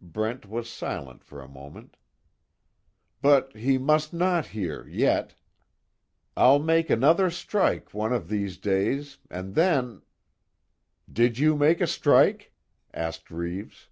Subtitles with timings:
[0.00, 1.96] Brent was silent for a moment:
[3.20, 5.34] "But, he must not hear yet.
[6.36, 10.02] I'll make another strike, one of these days and then"
[11.12, 12.52] "Did you make a strike?"
[12.94, 13.88] asked Reeves.